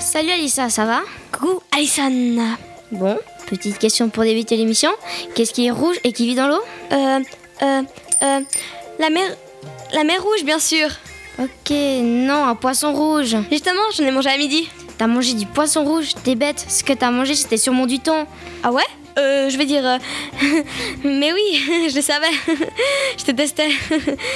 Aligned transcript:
Salut 0.00 0.30
Alissa, 0.30 0.70
ça 0.70 0.84
va? 0.84 1.02
Coucou 1.32 1.60
Alison. 1.72 2.56
Bon, 2.94 3.18
petite 3.46 3.78
question 3.78 4.08
pour 4.08 4.22
débuter 4.22 4.56
l'émission. 4.56 4.90
Qu'est-ce 5.34 5.52
qui 5.52 5.66
est 5.66 5.70
rouge 5.70 5.96
et 6.04 6.12
qui 6.12 6.26
vit 6.26 6.34
dans 6.34 6.46
l'eau 6.48 6.60
Euh, 6.92 7.20
euh, 7.62 7.82
euh, 8.22 8.40
la 9.00 9.10
mer, 9.10 9.36
la 9.92 10.04
mer 10.04 10.22
rouge 10.22 10.44
bien 10.44 10.58
sûr. 10.58 10.88
Ok, 11.40 11.70
non, 11.70 12.44
un 12.46 12.54
poisson 12.54 12.92
rouge. 12.92 13.36
Justement, 13.50 13.80
j'en 13.96 14.04
ai 14.04 14.10
mangé 14.12 14.30
à 14.30 14.36
midi. 14.38 14.68
T'as 14.96 15.08
mangé 15.08 15.32
du 15.34 15.46
poisson 15.46 15.82
rouge, 15.84 16.10
t'es 16.22 16.36
bête. 16.36 16.64
Ce 16.68 16.84
que 16.84 16.92
t'as 16.92 17.10
mangé, 17.10 17.34
c'était 17.34 17.56
sur 17.56 17.72
mon 17.72 17.86
du 17.86 17.98
thon. 17.98 18.26
Ah 18.62 18.70
ouais 18.70 18.84
Euh, 19.18 19.48
je 19.50 19.58
vais 19.58 19.64
dire. 19.66 19.84
euh, 19.84 19.98
Mais 21.04 21.32
oui, 21.32 21.88
je 21.90 21.96
le 21.96 22.02
savais. 22.02 22.30
je 23.18 23.24
te 23.24 23.32
testais. 23.32 23.70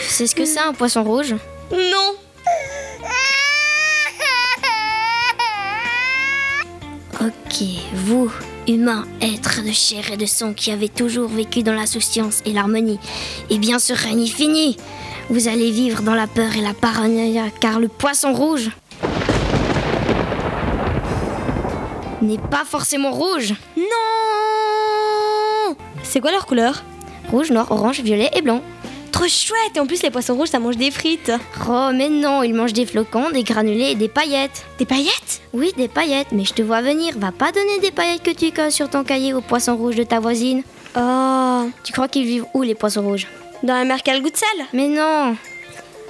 Sais 0.08 0.26
ce 0.26 0.34
que 0.34 0.44
c'est 0.44 0.58
un 0.60 0.72
poisson 0.72 1.04
rouge 1.04 1.34
non. 1.70 2.14
Ok, 7.20 7.62
vous, 7.94 8.30
humains, 8.68 9.06
êtres 9.20 9.62
de 9.64 9.72
chair 9.72 10.12
et 10.12 10.16
de 10.16 10.26
sang 10.26 10.52
qui 10.52 10.70
avez 10.70 10.88
toujours 10.88 11.28
vécu 11.28 11.62
dans 11.62 11.72
l'insouciance 11.72 12.42
et 12.44 12.52
l'harmonie, 12.52 13.00
et 13.50 13.58
bien 13.58 13.78
ce 13.78 13.92
règne 13.92 14.22
est 14.22 14.26
fini. 14.26 14.76
Vous 15.30 15.48
allez 15.48 15.70
vivre 15.70 16.02
dans 16.02 16.14
la 16.14 16.26
peur 16.26 16.56
et 16.56 16.60
la 16.60 16.74
paranoïa, 16.74 17.50
car 17.60 17.80
le 17.80 17.88
poisson 17.88 18.32
rouge 18.32 18.70
n'est 22.22 22.38
pas 22.38 22.64
forcément 22.64 23.10
rouge. 23.10 23.54
Non. 23.76 23.84
C'est 26.02 26.20
quoi 26.20 26.30
leur 26.30 26.46
couleur? 26.46 26.84
Rouge, 27.30 27.50
noir, 27.50 27.70
orange, 27.70 28.00
violet 28.00 28.30
et 28.34 28.42
blanc. 28.42 28.62
Trop 29.18 29.26
chouette. 29.26 29.76
Et 29.76 29.80
en 29.80 29.86
plus, 29.86 30.00
les 30.04 30.10
poissons 30.10 30.36
rouges, 30.36 30.50
ça 30.50 30.60
mange 30.60 30.76
des 30.76 30.92
frites. 30.92 31.32
Oh, 31.68 31.90
mais 31.92 32.08
non, 32.08 32.44
ils 32.44 32.54
mangent 32.54 32.72
des 32.72 32.86
flocons, 32.86 33.30
des 33.30 33.42
granulés 33.42 33.90
et 33.90 33.94
des 33.96 34.06
paillettes. 34.06 34.64
Des 34.78 34.84
paillettes? 34.84 35.40
Oui, 35.52 35.72
des 35.76 35.88
paillettes, 35.88 36.28
mais 36.30 36.44
je 36.44 36.54
te 36.54 36.62
vois 36.62 36.82
venir. 36.82 37.14
Va 37.18 37.32
pas 37.32 37.50
donner 37.50 37.80
des 37.80 37.90
paillettes 37.90 38.22
que 38.22 38.30
tu 38.30 38.52
colles 38.52 38.70
sur 38.70 38.88
ton 38.88 39.02
cahier 39.02 39.34
au 39.34 39.40
poisson 39.40 39.76
rouge 39.76 39.96
de 39.96 40.04
ta 40.04 40.20
voisine. 40.20 40.62
Oh. 40.96 41.68
Tu 41.82 41.92
crois 41.92 42.06
qu'ils 42.06 42.26
vivent 42.26 42.44
où, 42.54 42.62
les 42.62 42.76
poissons 42.76 43.02
rouges? 43.02 43.26
Dans 43.64 43.74
la 43.74 43.84
mer 43.84 44.04
qui 44.04 44.10
a 44.12 44.14
le 44.14 44.20
goût 44.20 44.30
de 44.30 44.36
sel 44.36 44.66
Mais 44.72 44.86
non 44.86 45.36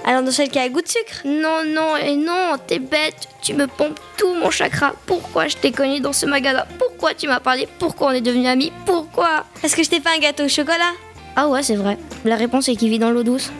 Alors 0.05 0.21
dans 0.21 0.29
celle 0.29 0.49
qui 0.49 0.59
a 0.59 0.67
le 0.67 0.71
goût 0.71 0.83
de 0.83 0.87
sucre? 0.87 1.21
Non, 1.25 1.63
non, 1.65 1.97
et 1.97 2.15
non, 2.15 2.57
t'es 2.67 2.77
bête. 2.77 3.27
Tu 3.41 3.55
me 3.55 3.65
pompes 3.65 3.99
tout 4.17 4.35
mon 4.35 4.51
chakra. 4.51 4.93
Pourquoi 5.07 5.47
je 5.47 5.57
t'ai 5.57 5.71
connu 5.71 5.99
dans 5.99 6.13
ce 6.13 6.27
magasin? 6.27 6.65
Pourquoi 6.77 7.15
tu 7.15 7.27
m'as 7.27 7.39
parlé? 7.39 7.67
Pourquoi 7.79 8.09
on 8.09 8.11
est 8.11 8.21
devenus 8.21 8.49
amis? 8.49 8.71
Pourquoi? 8.85 9.45
Est-ce 9.63 9.75
que 9.75 9.81
je 9.81 9.89
t'ai 9.89 9.99
fait 9.99 10.15
un 10.15 10.19
gâteau 10.19 10.43
au 10.43 10.47
chocolat 10.47 10.93
Ah 11.35 11.47
ouais, 11.47 11.63
c'est 11.63 11.75
vrai. 11.75 11.97
La 12.25 12.35
réponse 12.35 12.67
est 12.69 12.75
qu'il 12.75 12.89
vit 12.89 12.99
dans 12.99 13.11
l'eau 13.11 13.23
douce. 13.23 13.51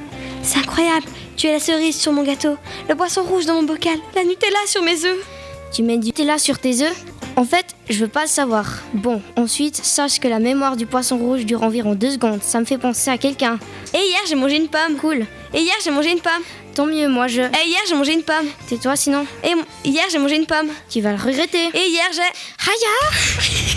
C'est 0.41 0.59
incroyable. 0.59 1.05
Tu 1.37 1.47
es 1.47 1.51
la 1.53 1.59
cerise 1.59 1.95
sur 1.95 2.11
mon 2.11 2.23
gâteau, 2.23 2.57
le 2.89 2.95
poisson 2.95 3.23
rouge 3.23 3.45
dans 3.45 3.55
mon 3.55 3.63
bocal, 3.63 3.97
la 4.15 4.23
Nutella 4.23 4.57
sur 4.67 4.83
mes 4.83 5.05
œufs. 5.05 5.25
Tu 5.71 5.83
mets 5.83 5.97
du 5.97 6.07
Nutella 6.07 6.37
sur 6.37 6.59
tes 6.59 6.81
œufs? 6.81 7.05
En 7.35 7.45
fait, 7.45 7.67
je 7.89 7.99
veux 7.99 8.09
pas 8.09 8.23
le 8.23 8.27
savoir. 8.27 8.65
Bon, 8.93 9.21
ensuite, 9.37 9.77
sache 9.77 10.19
que 10.19 10.27
la 10.27 10.39
mémoire 10.39 10.75
du 10.75 10.85
poisson 10.85 11.17
rouge 11.17 11.45
dure 11.45 11.63
environ 11.63 11.95
deux 11.95 12.11
secondes. 12.11 12.41
Ça 12.43 12.59
me 12.59 12.65
fait 12.65 12.77
penser 12.77 13.09
à 13.09 13.17
quelqu'un. 13.17 13.57
Et 13.93 13.97
hier, 13.97 14.19
j'ai 14.27 14.35
mangé 14.35 14.57
une 14.57 14.67
pomme. 14.67 14.97
Cool. 14.99 15.25
Et 15.53 15.61
hier, 15.61 15.75
j'ai 15.81 15.91
mangé 15.91 16.11
une 16.11 16.19
pomme. 16.19 16.43
Tant 16.75 16.85
mieux, 16.85 17.07
moi 17.07 17.27
je. 17.27 17.41
Et 17.41 17.67
hier, 17.67 17.79
j'ai 17.87 17.95
mangé 17.95 18.13
une 18.13 18.23
pomme. 18.23 18.47
Tais-toi 18.67 18.97
sinon. 18.97 19.25
Et 19.45 19.53
hier, 19.85 20.03
j'ai 20.11 20.19
mangé 20.19 20.35
une 20.35 20.45
pomme. 20.47 20.67
Tu 20.89 20.99
vas 20.99 21.11
le 21.13 21.23
regretter. 21.23 21.67
Et 21.73 21.87
hier, 21.87 22.09
j'ai. 22.11 22.21
Haya 22.21 23.67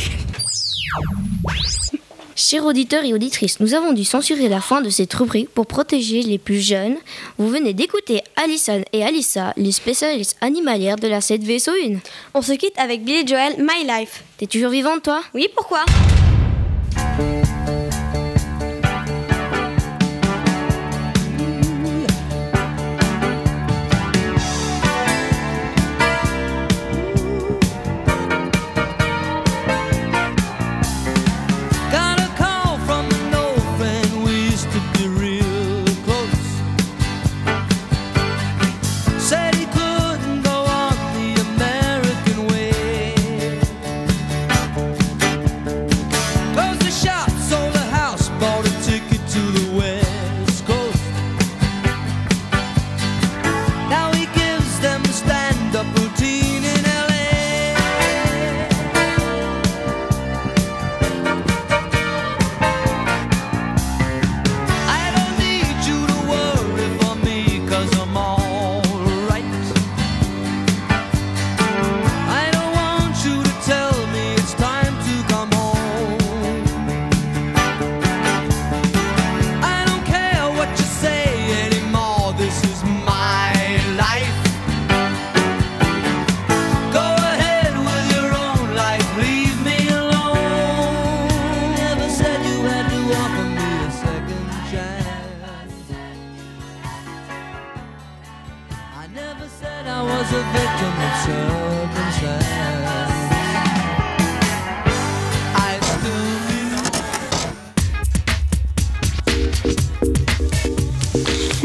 Chers 2.53 2.67
auditeurs 2.67 3.03
et 3.03 3.15
auditrices, 3.15 3.61
nous 3.61 3.73
avons 3.73 3.95
dû 3.95 4.05
censurer 4.05 4.47
la 4.47 4.61
fin 4.61 4.83
de 4.83 4.91
cette 4.91 5.15
rubrique 5.15 5.49
pour 5.49 5.65
protéger 5.65 6.21
les 6.21 6.37
plus 6.37 6.61
jeunes. 6.61 6.97
Vous 7.39 7.49
venez 7.49 7.73
d'écouter 7.73 8.21
Alison 8.37 8.83
et 8.93 9.03
Alissa, 9.03 9.55
les 9.57 9.73
spécialistes 9.73 10.37
animalières 10.43 10.97
de 10.97 11.09
la 11.09 11.23
7 11.23 11.43
vaisseau 11.43 11.73
1. 11.73 12.01
On 12.35 12.43
se 12.43 12.53
quitte 12.53 12.79
avec 12.79 13.05
Billy 13.05 13.27
Joel, 13.27 13.55
My 13.57 13.87
Life. 13.89 14.23
T'es 14.37 14.47
toujours 14.47 14.69
vivante, 14.69 15.03
toi? 15.03 15.23
Oui, 15.33 15.49
pourquoi? 15.57 15.87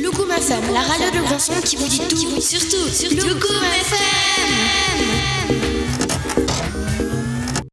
Loukoum 0.02 0.32
FM, 0.32 0.74
la 0.74 0.82
radio 0.82 1.12
de 1.12 1.26
Granson 1.28 1.54
qui 1.64 1.76
vous 1.76 1.88
dit 1.88 2.00
tout, 2.00 2.42
surtout, 2.42 2.88
surtout. 2.92 3.28
Loukoum 3.28 3.64
FM 3.64 5.37